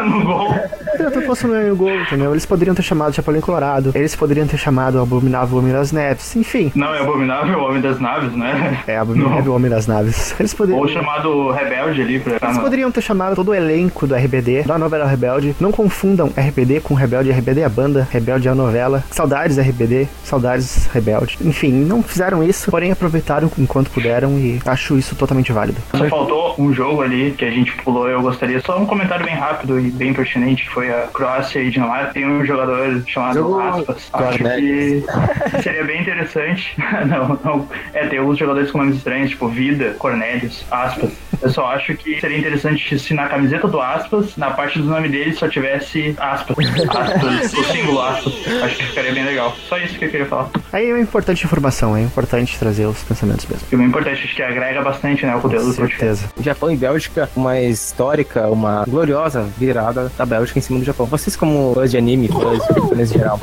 [0.10, 0.48] no gol.
[0.92, 2.32] Poderiam ter posto o no gol, entendeu?
[2.32, 3.51] Eles poderiam ter chamado o Chapolin Colorado.
[3.94, 6.36] Eles poderiam ter chamado o Abominável Homem das Neves.
[6.36, 8.84] Enfim, Não, é abominável Homem das Naves, né?
[8.88, 10.36] é Abominável Homem das Naves.
[10.40, 10.80] Eles poderiam...
[10.82, 12.38] Ou chamado Rebelde ali pra.
[12.42, 15.56] Eles poderiam ter chamado todo o elenco do RBD, da novela Rebelde.
[15.60, 17.32] Não confundam RBD com Rebelde.
[17.32, 19.04] RBD é a banda, Rebelde é a novela.
[19.12, 21.38] Saudades RBD, saudades Rebelde.
[21.42, 25.80] Enfim, não fizeram isso, porém aproveitaram enquanto puderam e acho isso totalmente válido.
[25.96, 28.10] Só faltou um jogo ali que a gente pulou.
[28.10, 31.70] Eu gostaria só um comentário bem rápido e bem pertinente que foi a Croácia e
[31.70, 34.10] Dinamarca, tem um jogador chamado Aspas.
[34.14, 35.04] Acho que
[35.64, 36.76] seria bem interessante.
[37.08, 37.70] não, não.
[37.94, 41.12] É, tem alguns jogadores com nomes estranhos, tipo Vida, Cornelius, Aspas.
[41.42, 45.10] Eu só acho que seria interessante se na camiseta do Aspas, na parte do nome
[45.10, 46.56] dele, só tivesse Aspas.
[46.90, 48.34] Aspas, o símbolo Aspas.
[48.64, 49.56] Acho que ficaria bem legal.
[49.68, 50.50] Só isso que eu queria falar.
[50.72, 53.68] Aí é uma importante informação, é importante trazer os pensamentos mesmo.
[53.72, 56.00] E o importante, acho que agrega bastante, né, o conteúdo Com do podcast.
[56.00, 56.30] certeza.
[56.40, 61.06] Japão e Bélgica, uma histórica, uma gloriosa virada da Bélgica em cima do Japão.
[61.06, 63.40] Vocês, como fãs de anime, fãs japoneses em geral,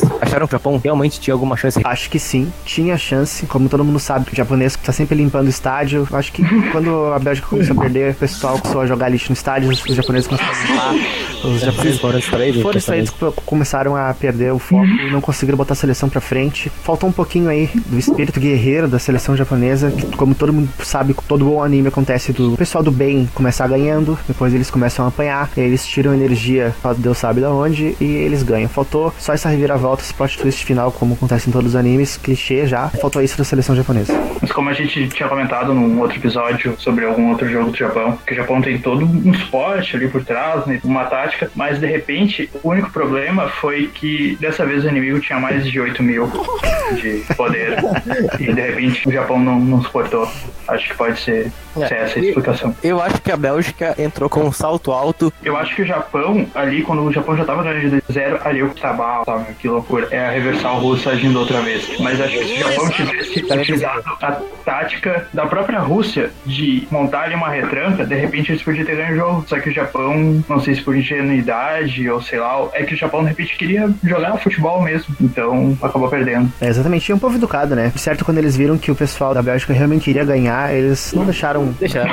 [0.00, 1.80] vocês acharam que o Japão realmente tinha alguma chance?
[1.82, 5.50] Acho que sim, tinha chance, como todo mundo sabe, o japonês tá sempre limpando o
[5.50, 6.06] estádio.
[6.12, 9.34] Acho que quando a Bélgica começou a perder, o pessoal começou a jogar lixo no
[9.34, 12.62] estádio, os japoneses começaram a limpar, os japoneses foram distraídos?
[12.62, 16.20] foram distraídos, co- começaram a perder o foco e não conseguiram botar a seleção pra
[16.20, 16.70] frente.
[16.82, 21.14] Faltou um pouquinho aí do espírito guerreiro da seleção japonesa, que, como todo mundo sabe,
[21.26, 25.50] todo bom anime acontece do pessoal do bem começar ganhando, depois eles começam a apanhar,
[25.56, 28.68] eles tiram energia, Deus sabe da onde, e eles ganham.
[28.68, 32.66] Faltou só essa reviravolta, esse plot twist final, como acontece em todos os animes, clichê
[32.66, 32.88] já.
[32.88, 34.12] Faltou isso da seleção japonesa.
[34.40, 38.18] Mas como a gente tinha comentado num outro episódio sobre algum outro jogo do Japão,
[38.26, 41.86] que o Japão tem todo um esporte ali por trás, né, uma tática, mas de
[41.86, 46.30] repente o único problema foi que dessa vez o inimigo tinha mais de 8 mil
[47.00, 47.76] de poder
[48.38, 50.28] e de repente o Japão não, não suportou.
[50.66, 52.74] Acho que pode ser, É, ser essa a explicação.
[52.82, 55.32] Eu acho que a Bélgica entrou com um salto alto.
[55.42, 58.60] Eu acho que o Japão, ali, quando o Japão já tava ganhando de zero, ali
[58.60, 60.08] eu tava, sabe, que loucura.
[60.10, 61.88] É a reversal russa agindo outra vez.
[62.00, 64.32] Mas acho que se o Japão tivesse utilizado a
[64.64, 69.14] tática da própria Rússia de montar ali uma retranca, de repente eles podiam ter ganho
[69.14, 69.44] o jogo.
[69.46, 72.96] Só que o Japão, não sei se por ingenuidade ou sei lá, é que o
[72.96, 75.14] Japão de repente queria jogar futebol mesmo.
[75.20, 76.52] Então acabou perdendo.
[76.60, 77.92] É, exatamente, e é um povo educado, né?
[77.96, 81.74] Certo, quando eles viram que o pessoal da Bélgica realmente iria ganhar, eles não deixaram
[81.78, 82.04] Deixa.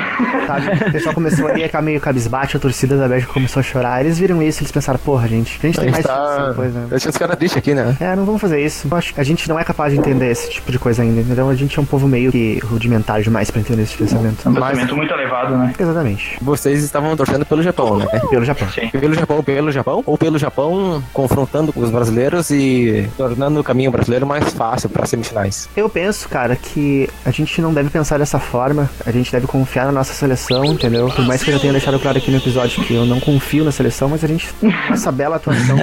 [0.46, 0.88] sabe?
[0.88, 4.00] O pessoal começou ali a ficar meio cabisbate, a torcida da Bélgica começou a chorar.
[4.00, 6.52] Eles viram isso, eles pensaram, porra, gente, a gente tem mais tá.
[6.54, 6.86] coisa.
[6.88, 7.96] Deixa os caras tristes aqui, né?
[8.00, 8.92] É, não vamos fazer isso.
[8.94, 11.20] Acho que a gente não é capaz de entender esse tipo de coisa ainda.
[11.20, 14.46] Então a gente é um povo meio que rudimentar demais pra entender esse pensamento.
[14.46, 15.72] É um Mas- pensamento muito elevado, né?
[15.78, 16.38] Exatamente.
[16.40, 18.06] Vocês estavam torcendo pelo Japão, né?
[18.30, 18.68] Pelo Japão.
[18.70, 18.88] Sim.
[18.88, 23.90] Pelo Japão, pelo Japão, ou pelo Japão confrontando com os brasileiros e tornando o caminho
[23.90, 25.68] brasileiro mais fácil para semifinais.
[25.76, 28.88] Eu penso, cara, que a gente não deve pensar dessa forma.
[29.04, 31.08] A gente deve confiar na nossa seleção, entendeu?
[31.08, 33.64] Por mais que eu já tenha deixado claro aqui no episódio que eu não confio
[33.64, 34.48] na seleção, mas a gente,
[34.90, 35.76] essa bela atuação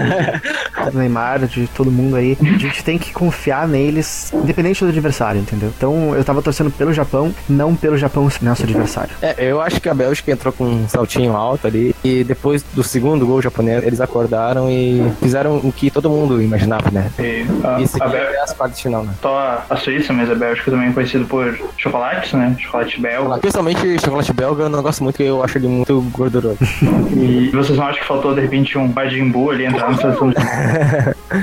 [0.92, 5.40] do Neymar, de todo mundo aí, a gente tem que confiar neles, independente do adversário,
[5.42, 5.72] entendeu?
[5.76, 9.16] Então eu tava torcendo pelo Japão, não pelo Japão ser nosso adversário.
[9.22, 12.84] É, eu acho que a Bélgica entrou com um saltinho alto ali e depois do
[12.84, 17.10] segundo gol japonês eles acordaram e fizeram o que todo mundo imaginava, né?
[17.20, 19.14] E a, Esse a aqui Bélgica é as de final, né?
[19.22, 22.56] só a, a Suíça, mas a Bélgica também é conhecido por chocolates, né?
[22.60, 23.38] Chocolate belga.
[23.38, 26.58] Principalmente chocolate belga, eu não gosto muito, porque eu acho ele muito gorduroso.
[27.16, 30.34] E vocês não acham que faltou de repente um Majin Buu ali entrar na seleção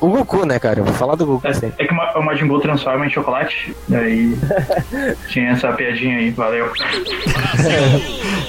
[0.00, 0.80] O Goku, né, cara?
[0.80, 1.74] Eu vou falar do Goku É, sempre.
[1.84, 3.74] é que o Majin Buu transforma em chocolate.
[3.88, 4.36] Daí
[5.28, 6.70] tinha essa piadinha aí, valeu.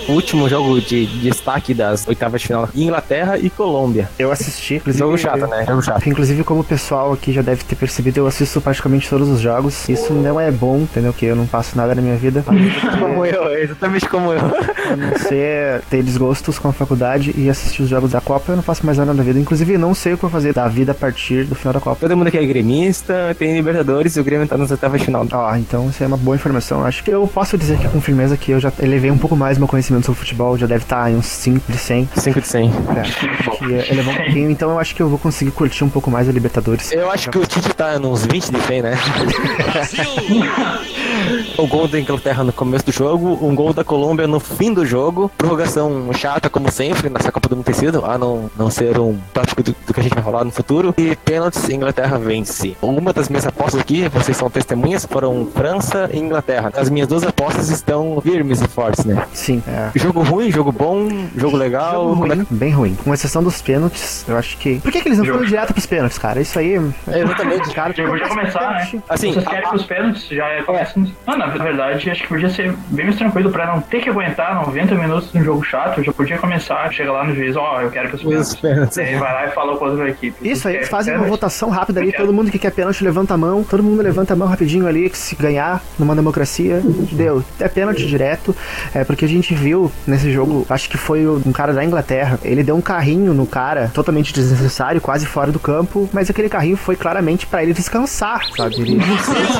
[0.07, 4.09] O último jogo de destaque das oitavas de final, Inglaterra e Colômbia.
[4.17, 4.99] Eu assisti, inclusive.
[5.03, 5.65] Jogo chato, né?
[5.67, 6.07] Jogo chato.
[6.07, 9.87] Inclusive, como o pessoal aqui já deve ter percebido, eu assisto praticamente todos os jogos.
[9.89, 11.11] Isso não é bom, entendeu?
[11.13, 12.43] Porque eu não faço nada na minha vida.
[12.99, 14.39] Como eu, exatamente como eu.
[14.39, 18.55] A não ser ter desgostos com a faculdade e assistir os jogos da Copa, eu
[18.55, 19.39] não faço mais nada na vida.
[19.39, 21.73] Inclusive, eu não sei o que eu vou fazer da vida a partir do final
[21.73, 21.97] da Copa.
[21.99, 25.25] Todo mundo aqui é gremista, tem Libertadores e o Grêmio tá nas oitavas de final.
[25.31, 26.85] Ó, então isso é uma boa informação.
[26.85, 29.57] Acho que eu posso dizer aqui com firmeza que eu já elevei um pouco mais
[29.57, 32.09] meu conhecimento sobre futebol, já deve estar em uns 5 de 100.
[32.15, 32.69] 5 de 100.
[32.69, 36.09] É, que elevou um pouquinho, então eu acho que eu vou conseguir curtir um pouco
[36.09, 36.91] mais a Libertadores.
[36.91, 38.97] Eu acho que o Tite tá nos 20 de 100, né?
[41.57, 44.85] o gol da Inglaterra no começo do jogo, um gol da Colômbia no fim do
[44.85, 49.17] jogo, prorrogação chata como sempre nessa Copa do Mundo tecido, a não, não ser um
[49.33, 52.75] tópico do, do que a gente vai falar no futuro, e pênaltis, Inglaterra vence.
[52.81, 56.71] Uma das minhas apostas aqui, vocês são testemunhas, foram França e Inglaterra.
[56.75, 59.25] As minhas duas apostas estão firmes e fortes, né?
[59.33, 59.91] Sim, é.
[59.95, 61.93] Jogo ruim, jogo bom, jogo legal.
[62.09, 62.95] Jogo como é ruim, bem ruim.
[63.03, 64.79] Com exceção dos pênaltis, eu acho que.
[64.79, 66.41] Por que, que eles não foram direto pros pênaltis, cara?
[66.41, 66.75] Isso aí.
[67.07, 67.69] É, exatamente.
[67.79, 69.01] Cara, Já podia começar, né?
[69.07, 70.63] Assim, Vocês querem a- que os pênaltis já é
[70.99, 71.15] começam.
[71.25, 74.55] Ah, na verdade, acho que podia ser bem mais tranquilo pra não ter que aguentar
[74.65, 76.03] 90 minutos de um jogo chato.
[76.03, 78.97] Já podia começar, chega lá no juiz, ó, eu quero que os pênaltis.
[78.97, 80.35] Aí vai lá e fala com a outra equipe.
[80.47, 83.37] Isso aí eles fazem uma votação rápida ali, todo mundo que quer pênalti levanta a
[83.37, 86.81] mão, todo mundo levanta a mão rapidinho ali, que se ganhar numa democracia,
[87.11, 87.43] deu.
[87.59, 88.55] É pênalti direto,
[88.93, 92.63] é porque a gente viu nesse jogo, acho que foi um cara da Inglaterra, ele
[92.63, 96.95] deu um carrinho no cara, totalmente desnecessário, quase fora do campo, mas aquele carrinho foi
[96.95, 98.75] claramente para ele descansar, sabe?
[98.79, 98.99] Ele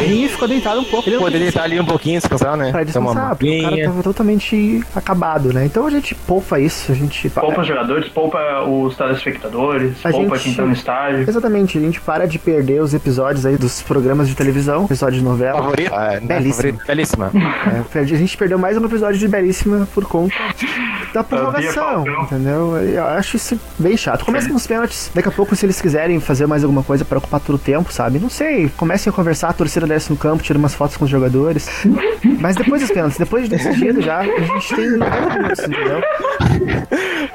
[0.10, 1.08] e ficou deitado um pouco.
[1.10, 2.72] Ele Poderia estar ali um pouquinho, descansar, né?
[2.72, 5.65] Pra descansar, uma porque o cara tava totalmente acabado, né?
[5.65, 7.30] Então a gente poupa isso, a gente.
[7.30, 11.26] Poupa os jogadores, poupa os telespectadores, A poupa gente- quem tá no estádio.
[11.28, 15.24] Exatamente, a gente para de perder os episódios aí dos programas de televisão, episódio de
[15.24, 15.60] novela.
[15.62, 15.94] Favorito?
[15.94, 16.54] Ah, né, Belíssima.
[16.54, 16.88] favorito.
[16.88, 17.32] Belíssima.
[17.96, 20.34] É, a gente perdeu mais um episódio de Belíssima por conta
[21.13, 22.78] da prorrogação, entendeu?
[22.78, 24.26] Eu acho isso bem chato.
[24.26, 27.18] Começa com os pênaltis, daqui a pouco, se eles quiserem fazer mais alguma coisa pra
[27.18, 28.20] ocupar todo o tempo, sabe?
[28.20, 31.10] Não sei, comecem a conversar, a torcida desce no campo, tira umas fotos com os
[31.10, 31.18] jogadores.
[32.39, 36.01] Mas depois dos pênaltis, depois de decidido já, a gente tem 90 minutos, entendeu?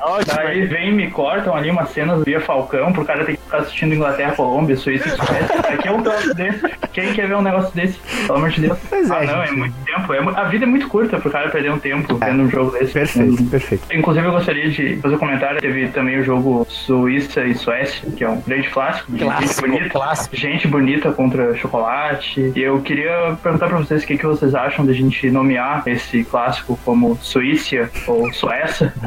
[0.04, 0.36] Ótimo.
[0.36, 3.58] Daí vem e me cortam ali umas cenas via Falcão pro cara ter que ficar
[3.58, 5.60] assistindo Inglaterra, Colômbia, Suíça e Suécia.
[5.60, 6.60] Aqui é um negócio desse.
[6.92, 7.98] Quem quer ver um negócio desse?
[8.26, 8.78] Pelo amor de Deus.
[8.88, 9.58] Pois é, ah, não, é gente.
[9.58, 10.12] muito tempo.
[10.12, 12.92] É a vida é muito curta pro cara perder um tempo vendo um jogo desse.
[12.92, 13.84] Perfeito, perfeito.
[13.92, 15.60] Inclusive, eu gostaria de fazer um comentário.
[15.60, 19.10] Teve também o jogo Suíça e Suécia, que é um grande clássico.
[19.16, 20.36] Clássico, gente bonita, clássico.
[20.36, 22.52] Gente bonita contra chocolate.
[22.54, 26.24] E eu queria perguntar pra vocês o que, que vocês acham da gente nomear esse
[26.24, 28.92] clássico como Suíça ou Suécia.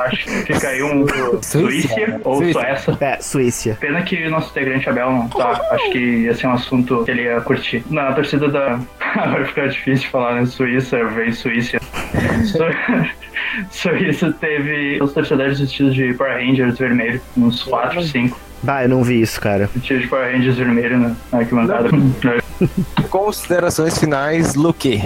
[0.00, 1.06] Acho que fica aí um
[1.42, 2.60] Suíça, Suíça ou Suíça.
[2.60, 2.98] Suécia.
[3.00, 3.76] É, Suíça.
[3.80, 5.60] Pena que o nosso integrante Abel não tá.
[5.70, 7.82] Acho que ia ser um assunto que ele ia curtir.
[7.90, 8.78] Na torcida da.
[9.00, 10.46] Agora fica difícil falar, né?
[10.46, 11.78] Suíça, vem Suíça.
[12.44, 12.58] Su-
[13.70, 19.02] Suíça teve os torcedores vestidos de Power Rangers vermelho, uns 4, 5 Bah, eu não
[19.02, 19.68] vi isso, cara.
[19.74, 21.88] vestidos de Power Rangers vermelho na, na arquibancada.
[23.10, 25.02] Considerações finais, Luque.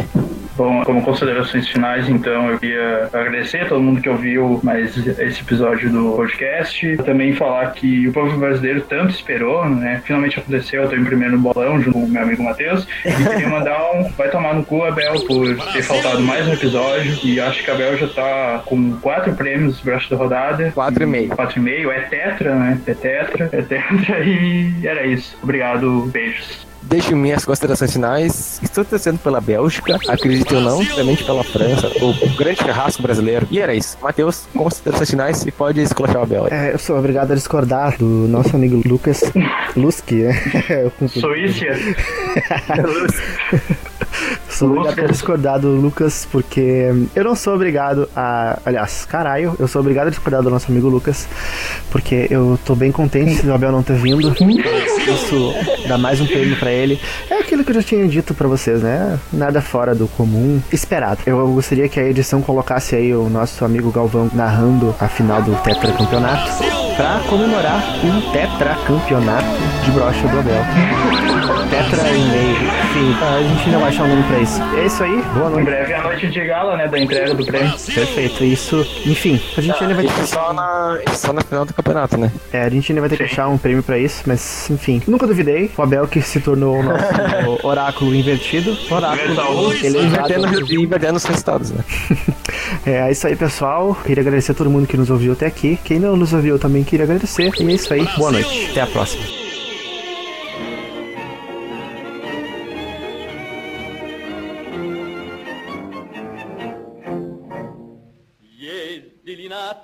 [0.57, 5.42] Bom, como considerações finais, então, eu queria agradecer a todo mundo que ouviu mais esse
[5.42, 6.97] episódio do podcast.
[7.05, 10.01] Também falar que o povo brasileiro tanto esperou, né?
[10.05, 12.87] Finalmente aconteceu, eu tô em primeiro no bolão junto com meu amigo Matheus.
[13.05, 17.19] E queria mandar um vai tomar no cu, Abel, por ter faltado mais um episódio.
[17.23, 20.73] E acho que a Abel já tá com quatro prêmios braço da rodada.
[20.73, 21.31] Quatro e meio.
[21.31, 21.90] 4,5.
[21.90, 22.81] É tetra, né?
[22.87, 24.16] É tetra, é tetra.
[24.27, 25.37] E era isso.
[25.42, 26.65] Obrigado, beijos.
[26.87, 28.61] Deixo minhas considerações finais.
[28.62, 33.44] Estou torcendo pela Bélgica, acredito ou não, somente pela França, o grande carrasco brasileiro.
[33.51, 33.99] E era isso.
[34.01, 36.46] Matheus, considerações finais e pode esculachar o Abel.
[36.49, 39.20] É, eu sou obrigado a discordar do nosso amigo Lucas
[39.77, 40.40] Luski, né?
[41.09, 41.66] Suíça.
[44.49, 48.59] Sou obrigado a discordar do Lucas, porque eu não sou obrigado a.
[48.64, 51.29] Aliás, caralho, eu sou obrigado a discordar do nosso amigo Lucas,
[51.90, 54.33] porque eu tô bem contente do Abel não ter vindo.
[55.07, 55.55] Isso
[55.87, 57.01] dá mais um prêmio pra ele.
[57.31, 59.19] É aquilo que eu já tinha dito pra vocês, né?
[59.33, 60.61] Nada fora do comum.
[60.73, 61.21] Esperado.
[61.27, 65.55] Eu gostaria que a edição colocasse aí o nosso amigo Galvão narrando a final do
[65.62, 66.51] tetracampeonato
[66.97, 69.47] pra comemorar um tetracampeonato
[69.85, 71.36] de brocha do Abel.
[71.71, 72.57] Tetra e meio.
[72.57, 74.61] Enfim, a gente ainda vai achar um nome pra isso.
[74.77, 75.23] É isso aí.
[75.35, 75.65] Boa Em noite.
[75.65, 76.89] breve é a noite de gala, né?
[76.89, 77.71] Da entrega do prêmio.
[77.73, 78.45] Perfeito.
[78.45, 78.87] Isso.
[79.05, 81.75] Enfim, a gente ainda vai ter Isso que só na, isso só na final do
[81.75, 82.31] campeonato, né?
[82.53, 85.03] é, a gente ainda vai ter que achar um prêmio pra isso, mas enfim.
[85.07, 85.71] Nunca duvidei.
[85.77, 87.05] O Abel que se tornou o nosso
[87.67, 88.77] oráculo invertido.
[88.91, 89.73] Oráculo.
[89.83, 91.85] Ele é invertendo os resultados, né?
[92.85, 93.97] É, é isso aí, pessoal.
[94.05, 95.79] Queria agradecer a todo mundo que nos ouviu até aqui.
[95.85, 97.53] Quem não nos ouviu também queria agradecer.
[97.59, 98.07] E é isso aí.
[98.17, 98.69] Boa noite.
[98.71, 99.46] Até a próxima.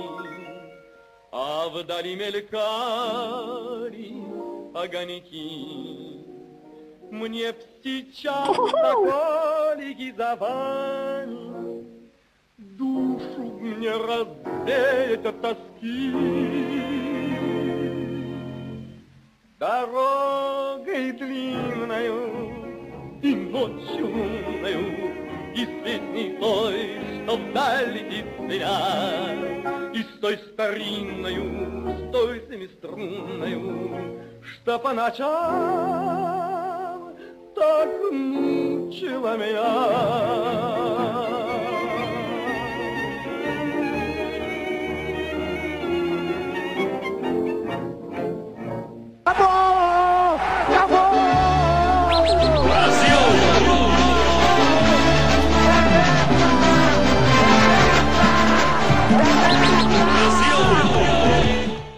[1.32, 2.62] А вдали мелькали
[4.74, 6.22] огоньки.
[7.10, 8.56] Мне б сейчас
[10.16, 11.84] за вами
[12.58, 16.12] Душу мне развеять от тоски.
[19.58, 22.52] Дорогой длинною
[23.22, 25.21] и ночью лунною,
[25.54, 34.78] И песней той, что вдаль летит меня, И с той старинною, с той семиструнною, Что
[34.78, 35.92] по ночам
[37.54, 41.31] так мучила меня.